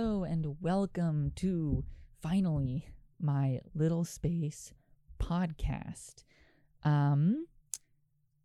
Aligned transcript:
Hello 0.00 0.24
and 0.24 0.56
welcome 0.62 1.30
to 1.36 1.84
finally 2.22 2.88
my 3.20 3.60
little 3.74 4.02
space 4.02 4.72
podcast. 5.22 6.24
Um 6.84 7.44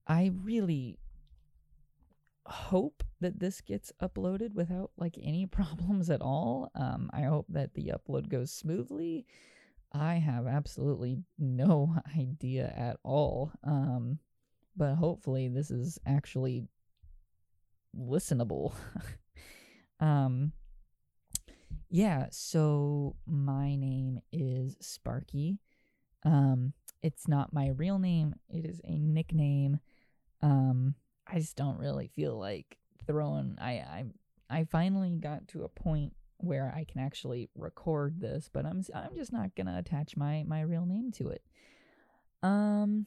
I 0.06 0.32
really 0.44 1.00
hope 2.46 3.04
that 3.22 3.40
this 3.40 3.62
gets 3.62 3.94
uploaded 4.04 4.54
without 4.54 4.92
like 4.98 5.18
any 5.24 5.46
problems 5.60 6.10
at 6.10 6.22
all. 6.22 6.72
Um 6.76 7.10
I 7.14 7.22
hope 7.22 7.46
that 7.48 7.74
the 7.74 7.94
upload 7.96 8.28
goes 8.28 8.52
smoothly. 8.52 9.26
I 9.94 10.16
have 10.16 10.48
absolutely 10.48 11.24
no 11.40 11.96
idea 12.20 12.74
at 12.76 12.98
all. 13.02 13.54
Um 13.64 14.20
but 14.76 14.96
hopefully 14.96 15.48
this 15.48 15.72
is 15.72 16.00
actually 16.06 16.68
listenable. 17.98 18.74
um 20.02 20.52
yeah, 21.90 22.28
so 22.32 23.16
my 23.26 23.76
name 23.76 24.22
is 24.32 24.78
Sparky. 24.82 25.60
Um, 26.24 26.74
it's 27.02 27.28
not 27.28 27.54
my 27.54 27.70
real 27.70 28.00
name, 28.00 28.36
it 28.50 28.66
is 28.66 28.82
a 28.84 28.98
nickname. 28.98 29.80
Um, 30.42 30.96
I 31.28 31.40
just 31.40 31.56
don't 31.56 31.80
really 31.80 32.08
feel 32.08 32.38
like 32.38 32.78
throwing 33.08 33.58
I 33.60 33.72
I 33.72 34.06
I 34.50 34.64
finally 34.66 35.12
got 35.12 35.48
to 35.50 35.64
a 35.64 35.70
point 35.70 36.14
where 36.38 36.74
I 36.76 36.84
can 36.84 37.02
actually 37.02 37.50
record 37.56 38.20
this, 38.20 38.50
but 38.52 38.66
I'm 38.66 38.84
I'm 38.94 39.16
just 39.16 39.32
not 39.32 39.56
going 39.56 39.68
to 39.68 39.78
attach 39.78 40.18
my 40.18 40.44
my 40.48 40.62
real 40.62 40.86
name 40.86 41.12
to 41.14 41.30
it. 41.30 41.44
Um 42.44 43.06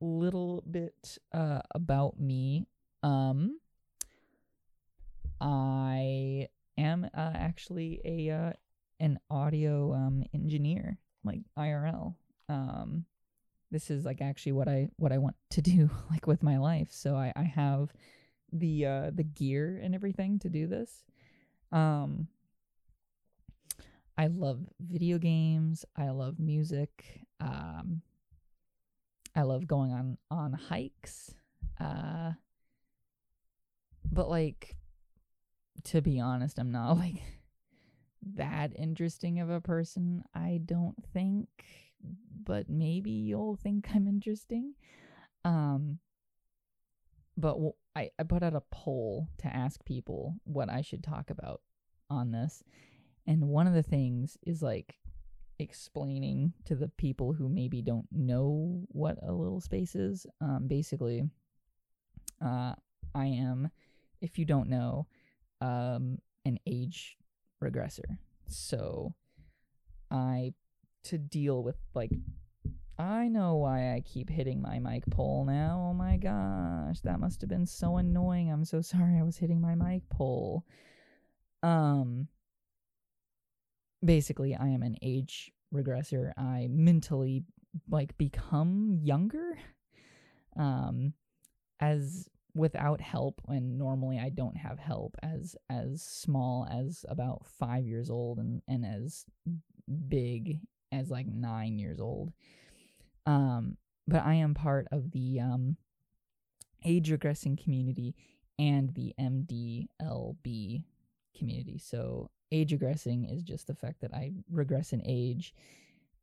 little 0.00 0.62
bit 0.70 1.18
uh 1.32 1.60
about 1.74 2.18
me. 2.18 2.66
Um 3.02 3.58
I 5.40 6.35
am 6.86 7.04
uh, 7.14 7.32
actually 7.34 8.00
a 8.04 8.30
uh, 8.30 8.52
an 9.00 9.18
audio 9.30 9.92
um, 9.92 10.24
engineer, 10.34 10.98
like 11.24 11.40
IRL. 11.58 12.14
Um, 12.48 13.04
this 13.70 13.90
is 13.90 14.04
like 14.04 14.20
actually 14.20 14.52
what 14.52 14.68
I 14.68 14.88
what 14.96 15.12
I 15.12 15.18
want 15.18 15.36
to 15.50 15.62
do, 15.72 15.90
like 16.10 16.26
with 16.26 16.42
my 16.42 16.58
life. 16.58 16.88
So 16.90 17.16
I 17.16 17.32
I 17.36 17.42
have 17.42 17.92
the 18.52 18.86
uh, 18.86 19.10
the 19.14 19.24
gear 19.24 19.80
and 19.82 19.94
everything 19.94 20.38
to 20.40 20.48
do 20.48 20.66
this. 20.66 21.04
Um, 21.72 22.28
I 24.18 24.28
love 24.28 24.60
video 24.80 25.18
games. 25.18 25.84
I 25.96 26.10
love 26.10 26.38
music. 26.38 27.26
Um, 27.40 28.00
I 29.34 29.42
love 29.42 29.66
going 29.66 29.92
on 29.92 30.16
on 30.30 30.52
hikes. 30.54 31.34
Uh, 31.78 32.32
but 34.10 34.30
like 34.30 34.76
to 35.84 36.00
be 36.00 36.20
honest, 36.20 36.58
I'm 36.58 36.72
not 36.72 36.92
like 36.98 37.22
that 38.34 38.72
interesting 38.76 39.40
of 39.40 39.50
a 39.50 39.60
person, 39.60 40.24
I 40.34 40.60
don't 40.64 40.96
think, 41.12 41.48
but 42.44 42.68
maybe 42.68 43.10
you'll 43.10 43.56
think 43.56 43.88
I'm 43.94 44.06
interesting. 44.06 44.74
Um 45.44 45.98
but 47.36 47.58
I 47.94 48.10
put 48.26 48.42
out 48.42 48.54
a 48.54 48.62
poll 48.70 49.28
to 49.38 49.46
ask 49.46 49.84
people 49.84 50.36
what 50.44 50.70
I 50.70 50.80
should 50.80 51.02
talk 51.02 51.30
about 51.30 51.60
on 52.08 52.30
this. 52.30 52.62
And 53.26 53.48
one 53.48 53.66
of 53.66 53.74
the 53.74 53.82
things 53.82 54.38
is 54.46 54.62
like 54.62 54.96
explaining 55.58 56.52
to 56.64 56.74
the 56.74 56.88
people 56.88 57.32
who 57.32 57.48
maybe 57.48 57.82
don't 57.82 58.06
know 58.10 58.84
what 58.88 59.18
a 59.22 59.32
little 59.32 59.60
space 59.60 59.94
is. 59.94 60.26
Um, 60.40 60.66
basically, 60.66 61.24
uh, 62.44 62.74
I 63.14 63.26
am, 63.26 63.70
if 64.20 64.38
you 64.38 64.44
don't 64.44 64.68
know, 64.68 65.06
um, 65.60 66.18
an 66.44 66.58
age 66.66 67.16
regressor. 67.62 68.18
So 68.48 69.14
I 70.10 70.52
to 71.04 71.18
deal 71.18 71.62
with 71.62 71.76
like 71.94 72.10
I 72.98 73.28
know 73.28 73.56
why 73.56 73.94
I 73.94 74.00
keep 74.00 74.30
hitting 74.30 74.62
my 74.62 74.78
mic 74.78 75.04
pole 75.10 75.44
now. 75.44 75.88
Oh 75.90 75.94
my 75.94 76.16
gosh, 76.16 77.00
that 77.00 77.20
must 77.20 77.42
have 77.42 77.50
been 77.50 77.66
so 77.66 77.98
annoying. 77.98 78.50
I'm 78.50 78.64
so 78.64 78.80
sorry 78.80 79.18
I 79.18 79.22
was 79.22 79.36
hitting 79.36 79.60
my 79.60 79.74
mic 79.74 80.08
pole. 80.08 80.64
Um 81.62 82.28
basically 84.04 84.54
I 84.54 84.68
am 84.68 84.82
an 84.82 84.96
age 85.02 85.52
regressor. 85.74 86.32
I 86.36 86.68
mentally 86.70 87.44
like 87.90 88.16
become 88.16 89.00
younger 89.02 89.58
um 90.56 91.12
as 91.80 92.28
without 92.56 93.00
help 93.00 93.40
when 93.44 93.76
normally 93.76 94.18
I 94.18 94.30
don't 94.30 94.56
have 94.56 94.78
help 94.78 95.16
as 95.22 95.56
as 95.68 96.02
small 96.02 96.66
as 96.70 97.04
about 97.08 97.46
5 97.46 97.86
years 97.86 98.10
old 98.10 98.38
and 98.38 98.62
and 98.66 98.84
as 98.84 99.26
big 100.08 100.60
as 100.90 101.10
like 101.10 101.26
9 101.26 101.78
years 101.78 102.00
old. 102.00 102.32
Um 103.26 103.76
but 104.08 104.24
I 104.24 104.34
am 104.34 104.54
part 104.54 104.86
of 104.90 105.10
the 105.10 105.40
um 105.40 105.76
age 106.84 107.10
regressing 107.10 107.62
community 107.62 108.14
and 108.58 108.94
the 108.94 109.12
MDLB 109.20 110.84
community. 111.36 111.78
So 111.78 112.30
age 112.50 112.72
regressing 112.72 113.32
is 113.32 113.42
just 113.42 113.66
the 113.66 113.74
fact 113.74 114.00
that 114.00 114.14
I 114.14 114.32
regress 114.50 114.92
in 114.92 115.02
age 115.04 115.54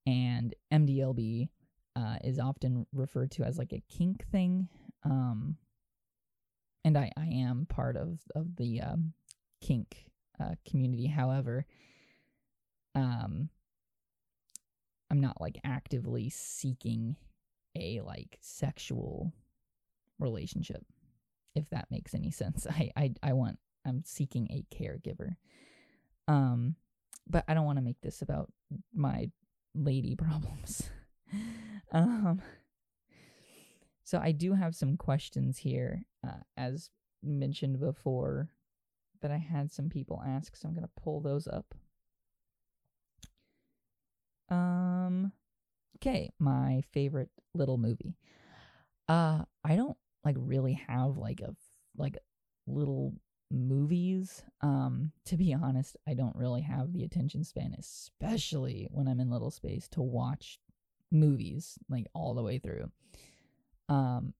and 0.05 0.53
MDLB 0.71 1.50
uh, 1.95 2.17
is 2.23 2.39
often 2.39 2.88
referred 2.94 3.31
to 3.31 3.44
as 3.44 3.57
like 3.57 3.73
a 3.73 3.83
kink 3.89 4.25
thing. 4.31 4.67
Um, 5.03 5.57
and 6.83 6.97
I, 6.97 7.11
I 7.17 7.25
am 7.25 7.66
part 7.67 7.95
of 7.95 8.19
of 8.35 8.55
the 8.55 8.81
um, 8.81 9.13
kink 9.61 10.05
uh, 10.39 10.55
community. 10.69 11.07
However, 11.07 11.66
um, 12.95 13.49
I'm 15.09 15.21
not 15.21 15.39
like 15.39 15.59
actively 15.63 16.29
seeking 16.29 17.16
a 17.75 18.01
like 18.01 18.38
sexual 18.41 19.33
relationship, 20.19 20.83
if 21.55 21.69
that 21.69 21.88
makes 21.89 22.13
any 22.13 22.31
sense. 22.31 22.67
I 22.69 22.91
I, 22.95 23.13
I 23.21 23.33
want 23.33 23.59
I'm 23.85 24.03
seeking 24.05 24.47
a 24.50 24.65
caregiver. 24.75 25.35
Um, 26.27 26.75
but 27.27 27.44
I 27.47 27.53
don't 27.53 27.65
want 27.65 27.77
to 27.77 27.83
make 27.83 28.01
this 28.01 28.21
about 28.21 28.51
my 28.94 29.29
lady 29.75 30.15
problems. 30.17 30.89
um 31.91 32.41
so 34.03 34.19
I 34.21 34.33
do 34.33 34.53
have 34.53 34.75
some 34.75 34.97
questions 34.97 35.57
here, 35.57 36.03
uh, 36.25 36.41
as 36.57 36.89
mentioned 37.22 37.79
before, 37.79 38.50
that 39.22 39.31
I 39.31 39.38
had 39.38 39.72
some 39.72 39.89
people 39.89 40.22
ask. 40.25 40.56
So 40.56 40.67
I'm 40.67 40.75
gonna 40.75 40.89
pull 41.01 41.22
those 41.22 41.47
up. 41.47 41.73
Um, 44.50 45.31
okay, 45.97 46.31
my 46.39 46.83
favorite 46.91 47.29
little 47.53 47.78
movie. 47.78 48.16
Uh, 49.07 49.44
I 49.63 49.75
don't 49.75 49.97
like 50.23 50.35
really 50.39 50.73
have 50.88 51.17
like 51.17 51.41
a 51.41 51.56
like 51.97 52.17
little 52.67 53.13
movies. 53.51 54.44
Um, 54.62 55.12
to 55.25 55.38
be 55.38 55.53
honest, 55.53 55.97
I 56.07 56.13
don't 56.13 56.35
really 56.35 56.62
have 56.62 56.94
the 56.94 57.03
attention 57.03 57.44
span, 57.44 57.75
especially 57.78 58.88
when 58.91 59.07
I'm 59.07 59.19
in 59.19 59.29
little 59.29 59.51
space, 59.51 59.88
to 59.89 60.01
watch 60.01 60.59
movies 61.12 61.78
like 61.89 62.07
all 62.13 62.33
the 62.33 62.44
way 62.44 62.59
through. 62.59 62.91
Um, 63.89 64.33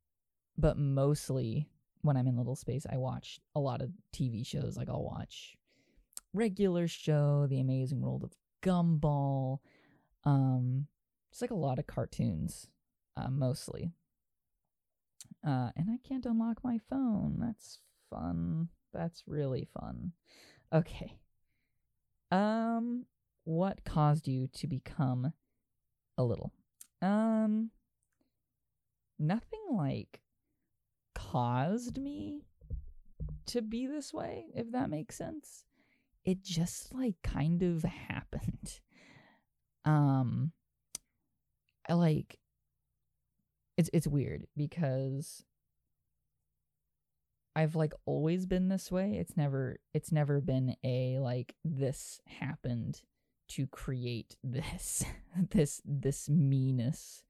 but 0.58 0.78
mostly 0.78 1.68
when 2.04 2.18
I'm 2.18 2.28
in 2.28 2.38
little 2.38 2.56
space, 2.56 2.86
I 2.92 2.98
watch 2.98 3.40
a 3.56 3.60
lot 3.60 3.82
of 3.82 3.90
TV 4.14 4.46
shows. 4.46 4.78
Like 4.78 4.90
I'll 4.90 5.04
watch 5.04 5.56
regular 6.34 6.88
show, 6.88 7.48
The 7.50 7.60
Amazing 7.60 8.02
World 8.02 8.24
of 8.24 8.34
Gumball. 8.62 9.60
Um, 10.26 10.88
it's 11.32 11.42
like 11.42 11.52
a 11.52 11.56
lot 11.56 11.80
of 11.80 11.88
cartoons, 11.88 12.68
uh, 13.18 13.30
mostly. 13.30 13.92
Uh, 15.46 15.70
and 15.76 15.90
I 15.90 15.98
can't 16.08 16.26
unlock 16.26 16.64
my 16.64 16.78
phone. 16.90 17.38
That's 17.40 17.80
fun. 18.10 18.70
That's 18.94 19.24
really 19.26 19.68
fun. 19.80 20.12
Okay. 20.72 21.18
Um, 22.32 23.06
what 23.44 23.84
caused 23.84 24.28
you 24.28 24.48
to 24.54 24.68
become 24.68 25.34
a 26.18 26.24
little? 26.24 26.52
Um, 27.02 27.72
nothing 29.20 29.60
like 29.72 30.22
caused 31.34 31.98
me 31.98 32.44
to 33.48 33.62
be 33.62 33.88
this 33.88 34.14
way, 34.14 34.46
if 34.56 34.72
that 34.72 34.90
makes 34.90 35.16
sense. 35.16 35.66
It 36.24 36.44
just 36.44 36.94
like 36.94 37.16
kind 37.24 37.64
of 37.64 37.84
happened. 38.08 38.80
Um 39.84 40.52
I 41.90 41.94
like 41.94 42.38
it's 43.78 43.90
it's 43.92 44.08
weird 44.08 44.46
because 44.56 45.44
I've 47.56 47.76
like 47.76 47.94
always 48.06 48.46
been 48.46 48.70
this 48.70 48.92
way. 48.92 49.18
It's 49.20 49.36
never 49.36 49.78
it's 49.94 50.12
never 50.12 50.40
been 50.40 50.76
a 50.84 51.18
like 51.20 51.56
this 51.66 52.22
happened 52.28 53.02
to 53.50 53.68
create 53.68 54.38
this 54.44 55.04
this 55.50 55.82
this 55.84 56.30
meanness. 56.30 57.24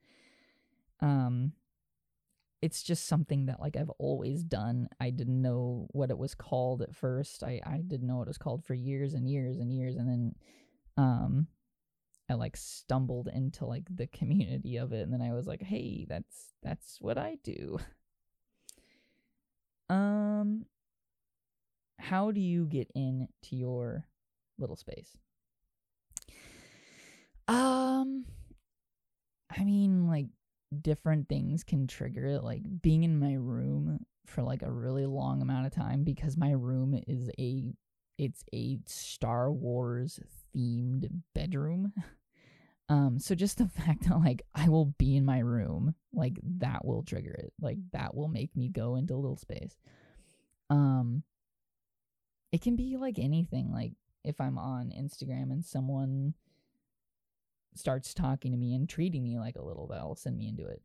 Um 1.00 1.54
it's 2.64 2.82
just 2.82 3.08
something 3.08 3.48
that 3.48 3.60
like 3.60 3.76
I've 3.76 3.90
always 4.00 4.42
done. 4.42 4.88
I 4.98 5.10
didn't 5.10 5.42
know 5.42 5.88
what 5.92 6.10
it 6.10 6.18
was 6.18 6.34
called 6.34 6.82
at 6.82 6.96
first. 6.96 7.44
I 7.44 7.60
I 7.66 7.80
didn't 7.86 8.08
know 8.08 8.16
what 8.16 8.28
it 8.28 8.30
was 8.30 8.38
called 8.38 8.64
for 8.64 8.74
years 8.74 9.14
and 9.14 9.30
years 9.30 9.58
and 9.58 9.70
years 9.70 9.98
and 9.98 10.08
then 10.08 10.36
um 10.96 11.48
I 12.30 12.36
like 12.36 12.56
stumbled 12.56 13.28
into 13.28 13.66
like 13.66 13.84
the 13.94 14.08
community 14.08 14.78
of 14.78 14.94
it 14.94 15.02
and 15.02 15.12
then 15.12 15.22
I 15.22 15.34
was 15.34 15.46
like, 15.46 15.62
"Hey, 15.62 16.06
that's 16.08 16.54
that's 16.64 16.98
what 17.02 17.18
I 17.18 17.38
do." 17.44 17.80
Um 19.90 20.66
how 22.00 22.32
do 22.32 22.40
you 22.40 22.66
get 22.66 22.90
into 22.96 23.28
your 23.52 24.06
little 24.58 24.78
space? 24.78 25.18
Um 27.50 28.26
I 29.52 29.66
mean 29.66 29.93
different 30.82 31.30
things 31.30 31.64
can 31.64 31.88
trigger 31.88 32.26
it 32.26 32.44
like 32.44 32.64
being 32.82 33.04
in 33.04 33.20
my 33.20 33.34
room 33.34 34.06
for 34.26 34.42
like 34.42 34.62
a 34.62 34.72
really 34.72 35.06
long 35.06 35.42
amount 35.42 35.66
of 35.66 35.74
time 35.74 36.04
because 36.04 36.38
my 36.38 36.52
room 36.52 37.00
is 37.08 37.30
a 37.40 37.64
it's 38.18 38.44
a 38.54 38.80
Star 38.86 39.52
Wars 39.52 40.20
themed 40.56 41.10
bedroom. 41.34 41.94
Um 42.90 43.18
so 43.18 43.34
just 43.34 43.60
the 43.60 43.70
fact 43.86 44.10
that 44.10 44.20
like 44.20 44.42
I 44.54 44.68
will 44.68 44.94
be 44.98 45.16
in 45.16 45.24
my 45.24 45.40
room, 45.40 45.96
like 46.12 46.38
that 46.60 46.84
will 46.84 47.02
trigger 47.02 47.32
it. 47.32 47.54
Like 47.62 47.78
that 47.94 48.14
will 48.14 48.28
make 48.28 48.54
me 48.58 48.68
go 48.68 48.98
into 48.98 49.14
a 49.14 49.16
little 49.16 49.38
space. 49.38 49.78
Um 50.70 51.24
it 52.52 52.62
can 52.62 52.76
be 52.76 52.98
like 52.98 53.20
anything 53.20 53.72
like 53.72 53.94
if 54.26 54.42
I'm 54.42 54.58
on 54.58 54.92
Instagram 54.92 55.52
and 55.52 55.64
someone 55.64 56.34
starts 57.78 58.14
talking 58.14 58.52
to 58.52 58.58
me 58.58 58.74
and 58.74 58.88
treating 58.88 59.24
me 59.24 59.38
like 59.40 59.56
a 59.56 59.64
little, 59.64 59.88
that'll 59.88 60.16
send 60.16 60.38
me 60.38 60.48
into 60.48 60.66
it. 60.66 60.82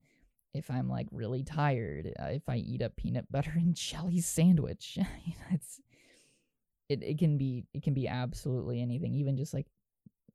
If 0.54 0.70
I'm 0.70 0.88
like 0.88 1.06
really 1.12 1.42
tired, 1.42 2.12
uh, 2.20 2.26
if 2.26 2.48
I 2.48 2.56
eat 2.56 2.82
a 2.82 2.90
peanut 2.90 3.30
butter 3.32 3.52
and 3.54 3.74
jelly 3.74 4.20
sandwich, 4.20 4.98
it's 5.50 5.80
it, 6.88 7.02
it 7.02 7.18
can 7.18 7.36
be 7.36 7.66
it 7.74 7.82
can 7.82 7.94
be 7.94 8.08
absolutely 8.08 8.80
anything. 8.80 9.14
Even 9.14 9.36
just 9.36 9.52
like 9.52 9.66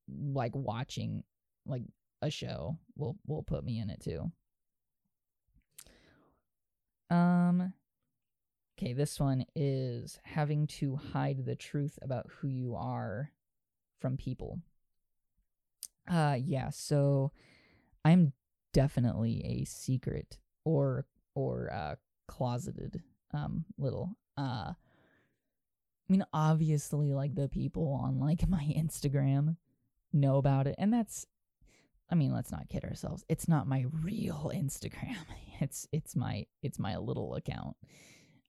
like 0.08 0.54
watching 0.56 1.24
like 1.66 1.84
a 2.22 2.30
show 2.30 2.78
will 2.96 3.18
will 3.26 3.44
put 3.44 3.64
me 3.64 3.80
in 3.80 3.90
it 3.90 4.02
too. 4.02 4.32
Um 7.10 7.74
okay, 8.78 8.94
this 8.94 9.20
one 9.20 9.46
is 9.56 10.20
having 10.24 10.68
to 10.68 10.96
hide 10.96 11.46
the 11.46 11.56
truth 11.56 11.98
about 12.02 12.30
who 12.30 12.48
you 12.48 12.76
are 12.76 13.32
from 14.00 14.18
people. 14.18 14.60
Uh 16.10 16.38
yeah, 16.40 16.70
so 16.70 17.32
I'm 18.04 18.34
definitely 18.74 19.42
a 19.46 19.66
secret 19.66 20.38
or 20.66 21.06
or 21.36 21.72
uh 21.72 21.96
closeted 22.28 23.02
um 23.34 23.66
little 23.78 24.16
uh 24.38 24.74
I 24.74 24.76
mean 26.10 26.26
obviously 26.34 27.14
like 27.14 27.36
the 27.36 27.48
people 27.48 28.00
on 28.04 28.20
like 28.20 28.48
my 28.50 28.74
Instagram 28.78 29.58
know 30.12 30.38
about 30.38 30.68
it 30.68 30.76
and 30.78 30.92
that's 30.94 31.26
I 32.10 32.16
mean 32.16 32.34
let's 32.34 32.52
not 32.52 32.70
kid 32.70 32.84
ourselves. 32.84 33.24
It's 33.30 33.48
not 33.48 33.68
my 33.68 33.86
real 34.04 34.52
Instagram. 34.54 35.18
It's 35.62 35.88
it's 35.94 36.16
my 36.16 36.46
it's 36.62 36.80
my 36.80 36.98
little 36.98 37.36
account. 37.36 37.78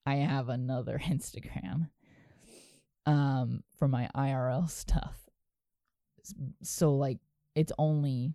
I 0.05 0.17
have 0.17 0.49
another 0.49 0.99
Instagram 1.05 1.91
um 3.07 3.63
for 3.77 3.87
my 3.87 4.09
IRL 4.17 4.69
stuff. 4.69 5.29
So 6.63 6.95
like 6.97 7.19
it's 7.55 7.73
only 7.79 8.35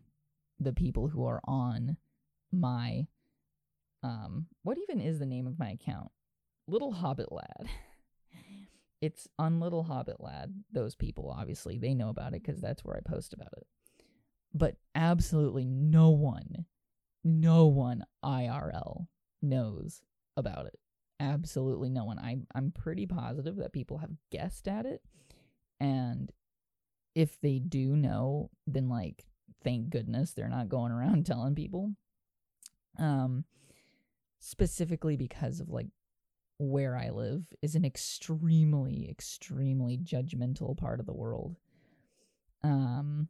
the 0.60 0.74
people 0.74 1.08
who 1.08 1.26
are 1.26 1.42
on 1.46 1.98
my 2.52 3.08
um 4.04 4.48
what 4.64 4.78
even 4.78 5.00
is 5.00 5.20
the 5.20 5.26
name 5.26 5.48
of 5.48 5.60
my 5.60 5.72
account? 5.72 6.10
Little 6.68 6.92
Hobbit 6.92 7.32
Lad. 7.32 7.68
It's 9.02 9.30
on 9.40 9.62
Little 9.62 9.84
Hobbit 9.84 10.18
Lad. 10.20 10.54
Those 10.74 10.94
people 10.94 11.34
obviously 11.34 11.78
they 11.78 11.94
know 11.94 12.10
about 12.10 12.34
it 12.34 12.44
cuz 12.44 12.60
that's 12.60 12.84
where 12.84 12.98
I 12.98 13.00
post 13.00 13.32
about 13.32 13.54
it. 13.56 13.66
But 14.54 14.76
absolutely 14.94 15.66
no 15.66 16.10
one 16.10 16.66
no 17.24 17.68
one 17.68 18.04
IRL 18.24 19.08
knows 19.42 20.02
about 20.36 20.66
it. 20.66 20.78
Absolutely 21.20 21.90
no 21.90 22.04
one. 22.04 22.20
I 22.20 22.42
I'm 22.54 22.72
pretty 22.72 23.06
positive 23.06 23.56
that 23.58 23.72
people 23.72 24.00
have 24.00 24.18
guessed 24.32 24.68
at 24.68 24.86
it 24.86 25.02
and 25.80 26.32
if 27.16 27.40
they 27.42 27.60
do 27.60 27.96
know, 27.96 28.50
then 28.68 28.90
like 28.90 29.26
thank 29.64 29.90
goodness 29.90 30.32
they're 30.32 30.50
not 30.50 30.70
going 30.70 30.92
around 30.92 31.26
telling 31.26 31.56
people. 31.56 31.94
Um 32.98 33.46
specifically 34.40 35.18
because 35.18 35.60
of 35.60 35.70
like 35.70 35.88
where 36.58 36.96
I 36.96 37.10
live 37.10 37.46
is 37.62 37.76
an 37.76 37.86
extremely 37.86 39.10
extremely 39.10 39.98
judgmental 39.98 40.78
part 40.78 41.00
of 41.00 41.06
the 41.06 41.14
world. 41.14 41.58
Um 42.64 43.30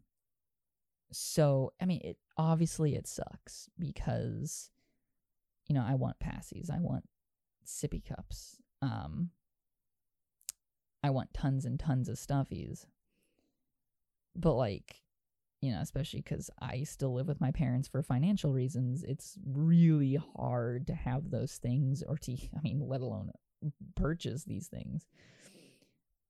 so 1.12 1.74
I 1.82 1.86
mean 1.86 2.02
it 2.04 2.18
obviously 2.38 2.96
it 2.96 3.08
sucks 3.08 3.70
because 3.78 4.70
you 5.68 5.76
know, 5.76 5.86
I 5.88 5.94
want 5.96 6.20
passies, 6.20 6.72
I 6.72 6.80
want 6.80 7.06
sippy 7.66 8.04
cups. 8.04 8.58
Um 8.82 9.30
I 11.02 11.12
want 11.12 11.34
tons 11.34 11.66
and 11.66 11.80
tons 11.80 12.10
of 12.10 12.18
stuffies 12.18 12.86
but 14.36 14.54
like 14.54 15.02
you 15.62 15.72
know 15.72 15.82
especially 15.82 16.22
because 16.22 16.50
i 16.62 16.84
still 16.84 17.14
live 17.14 17.28
with 17.28 17.42
my 17.42 17.52
parents 17.52 17.88
for 17.88 18.02
financial 18.02 18.54
reasons 18.54 19.04
it's 19.04 19.38
really 19.46 20.18
hard 20.36 20.88
to 20.88 20.94
have 20.94 21.30
those 21.30 21.58
things 21.58 22.04
or 22.08 22.18
to 22.18 22.34
i 22.58 22.62
mean 22.64 22.82
let 22.88 23.02
alone 23.02 23.32
purchase 23.96 24.44
these 24.46 24.68
things 24.68 25.06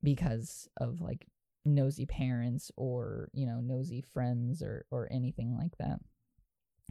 because 0.01 0.67
of 0.77 1.01
like 1.01 1.27
nosy 1.65 2.05
parents 2.05 2.71
or 2.77 3.29
you 3.33 3.45
know 3.45 3.59
nosy 3.59 4.01
friends 4.01 4.61
or 4.61 4.85
or 4.91 5.07
anything 5.11 5.55
like 5.57 5.77
that. 5.77 5.99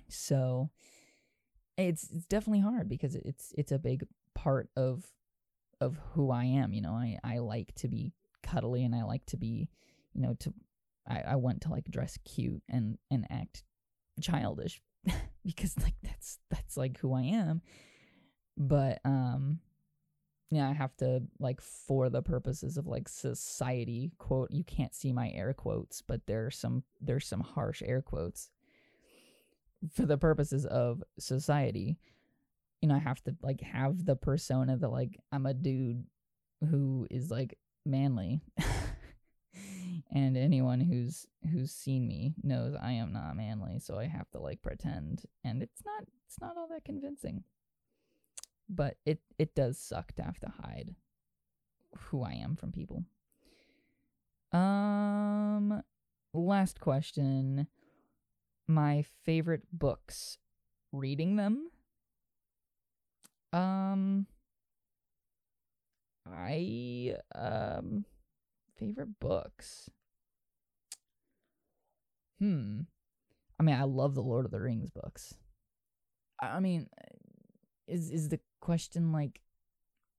So 0.09 0.71
it's 1.77 2.09
it's 2.11 2.27
definitely 2.27 2.61
hard 2.61 2.89
because 2.89 3.15
it's 3.15 3.53
it's 3.57 3.73
a 3.73 3.79
big 3.79 4.05
part 4.35 4.69
of 4.77 5.05
of 5.81 5.99
who 6.13 6.31
I 6.31 6.45
am 6.45 6.73
you 6.73 6.83
know? 6.83 6.93
I 6.93 7.19
I 7.25 7.39
like 7.39 7.75
to 7.77 7.89
be 7.89 8.13
cuddly 8.43 8.85
and 8.85 8.95
I 8.95 9.05
like 9.05 9.25
to 9.27 9.37
be 9.37 9.69
you 10.13 10.23
know 10.23 10.35
to 10.41 10.53
I, 11.09 11.21
I 11.29 11.37
want 11.37 11.63
to 11.63 11.71
like 11.71 11.91
dress 11.91 12.19
cute 12.25 12.63
and 12.69 12.99
and 13.11 13.27
act 13.31 13.65
childish 14.21 14.81
because 15.45 15.77
like 15.79 15.95
that's 16.03 16.39
that's 16.51 16.77
like 16.77 16.99
who 16.99 17.15
I 17.15 17.23
am. 17.23 17.63
But 18.57 19.01
um 19.05 19.61
yeah, 20.51 20.69
I 20.69 20.73
have 20.73 20.97
to 20.99 21.23
like 21.39 21.61
for 21.61 22.09
the 22.09 22.23
purposes 22.23 22.79
of 22.79 22.87
like 22.87 23.09
society 23.09 24.13
quote 24.19 24.51
you 24.51 24.65
can't 24.65 24.95
see 24.95 25.13
my 25.13 25.31
air 25.31 25.53
quotes, 25.53 26.03
but 26.03 26.23
there's 26.27 26.57
some 26.59 26.85
there's 27.01 27.27
some 27.27 27.41
harsh 27.41 27.83
air 27.85 28.03
quotes. 28.03 28.51
For 29.93 30.07
the 30.07 30.19
purposes 30.19 30.67
of 30.67 31.05
society, 31.21 31.99
you 32.81 32.89
know, 32.89 32.97
I 32.97 32.99
have 32.99 33.23
to 33.25 33.37
like 33.43 33.61
have 33.61 34.05
the 34.05 34.17
persona 34.17 34.77
that 34.77 34.89
like 34.89 35.19
I'm 35.31 35.47
a 35.47 35.55
dude 35.55 36.05
who 36.69 37.07
is 37.11 37.31
like 37.31 37.59
manly 37.87 38.41
and 40.11 40.37
anyone 40.37 40.81
who's 40.81 41.27
who's 41.53 41.71
seen 41.73 42.07
me 42.07 42.35
knows 42.43 42.75
I 42.81 42.93
am 42.93 43.13
not 43.13 43.37
manly, 43.37 43.79
so 43.79 43.99
I 43.99 44.07
have 44.07 44.31
to 44.31 44.39
like 44.39 44.63
pretend, 44.63 45.25
and 45.45 45.63
it's 45.63 45.83
not 45.85 46.05
it's 46.27 46.41
not 46.41 46.57
all 46.57 46.69
that 46.69 46.85
convincing. 46.85 47.45
But 48.69 48.97
it 49.05 49.21
it 49.39 49.55
does 49.55 49.79
suck 49.79 50.13
to 50.15 50.23
have 50.23 50.41
to 50.41 50.53
hide 50.63 50.95
who 51.97 52.23
I 52.23 52.33
am 52.33 52.57
from 52.57 52.73
people. 52.73 53.05
Um 54.53 55.83
last 56.33 56.81
question. 56.81 57.67
My 58.67 59.05
favorite 59.25 59.65
books. 59.73 60.39
Reading 60.93 61.37
them? 61.37 61.71
Um 63.53 64.27
I 66.27 67.17
um 67.35 68.05
favorite 68.77 69.19
books. 69.21 69.91
Hmm. 72.39 72.81
I 73.59 73.63
mean, 73.63 73.75
I 73.75 73.85
love 73.85 74.15
the 74.15 74.23
Lord 74.23 74.45
of 74.45 74.51
the 74.51 74.61
Rings 74.61 74.91
books. 74.91 75.35
I 76.41 76.61
mean, 76.61 76.89
is 77.87 78.11
is 78.11 78.29
the 78.29 78.41
question 78.61 79.13
like 79.13 79.41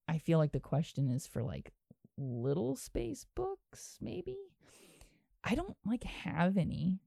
I 0.07 0.17
feel 0.17 0.39
like 0.39 0.51
the 0.51 0.59
question 0.59 1.09
is 1.09 1.27
for 1.27 1.43
like 1.43 1.71
little 2.17 2.75
space 2.75 3.25
books 3.35 3.97
maybe? 4.01 4.37
I 5.43 5.55
don't 5.55 5.77
like 5.85 6.03
have 6.03 6.57
any 6.57 6.99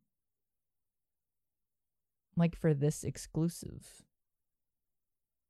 like 2.37 2.57
for 2.57 2.73
this 2.73 3.05
exclusive. 3.05 4.05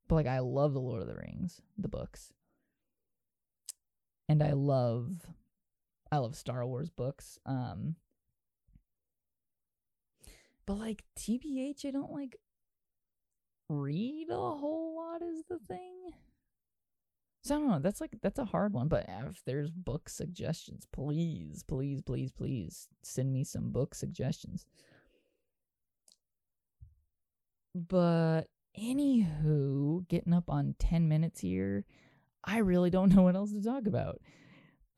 But 0.09 0.17
like 0.17 0.27
I 0.27 0.41
love 0.41 0.73
the 0.73 0.81
Lord 0.81 1.03
of 1.03 1.09
the 1.09 1.15
Rings, 1.15 1.61
the 1.79 1.89
books. 1.89 2.33
And 4.29 4.43
I 4.43 4.53
love 4.53 5.27
I 6.11 6.19
love 6.19 6.35
Star 6.35 6.67
Wars 6.67 6.91
books. 6.91 7.39
Um 7.47 7.97
but 10.67 10.75
like 10.75 11.05
TBH, 11.19 11.85
I 11.85 11.91
don't 11.91 12.13
like 12.13 12.37
read 13.69 14.29
a 14.31 14.35
whole 14.35 14.97
lot 14.97 15.23
is 15.23 15.45
the 15.49 15.59
thing. 15.59 16.11
So 17.45 17.57
I 17.57 17.59
don't 17.59 17.69
know. 17.69 17.79
That's 17.81 18.01
like 18.01 18.17
that's 18.23 18.39
a 18.39 18.45
hard 18.45 18.73
one. 18.73 18.89
But 18.89 19.07
if 19.09 19.43
there's 19.45 19.71
book 19.71 20.09
suggestions, 20.09 20.87
please, 20.93 21.65
please, 21.67 22.01
please, 22.01 22.31
please 22.31 22.89
send 23.03 23.33
me 23.33 23.43
some 23.45 23.71
book 23.71 23.95
suggestions. 23.95 24.65
But 27.75 28.43
anywho, 28.79 30.07
getting 30.09 30.33
up 30.35 30.49
on 30.49 30.77
ten 30.79 31.09
minutes 31.09 31.41
here, 31.41 31.85
I 32.45 32.59
really 32.59 32.91
don't 32.91 33.15
know 33.15 33.23
what 33.23 33.35
else 33.35 33.53
to 33.53 33.63
talk 33.63 33.87
about. 33.87 34.21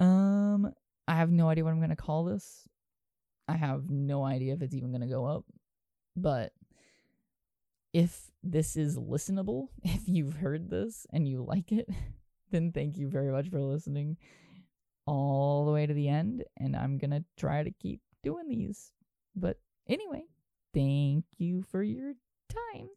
Um, 0.01 0.73
I 1.09 1.15
have 1.15 1.31
no 1.31 1.49
idea 1.49 1.65
what 1.65 1.71
I'm 1.71 1.81
gonna 1.81 1.97
call 1.97 2.25
this. 2.25 2.69
I 3.49 3.57
have 3.57 3.91
no 3.91 4.25
idea 4.25 4.55
if 4.55 4.63
it's 4.63 4.75
even 4.75 4.93
gonna 4.93 5.09
go 5.09 5.27
up. 5.27 5.45
But 6.17 6.53
if 7.95 8.31
this 8.43 8.77
is 8.77 8.99
listenable, 8.99 9.69
if 9.83 10.03
you've 10.07 10.35
heard 10.35 10.69
this 10.69 11.07
and 11.13 11.27
you 11.27 11.43
like 11.43 11.73
it, 11.73 11.89
then 12.51 12.73
thank 12.73 12.99
you 12.99 13.09
very 13.09 13.31
much 13.31 13.49
for 13.49 13.61
listening 13.61 14.17
all 15.07 15.65
the 15.65 15.73
way 15.73 15.87
to 15.87 15.95
the 15.95 16.09
end. 16.09 16.45
And 16.59 16.77
I'm 16.77 16.99
going 16.99 17.11
to 17.11 17.25
try 17.39 17.63
to 17.63 17.71
keep 17.71 18.01
doing 18.23 18.49
these. 18.49 18.93
But 19.35 19.59
anyway, 19.89 20.25
thank 20.73 21.25
you 21.39 21.63
for 21.63 21.83
your 21.83 22.15
time. 22.49 22.89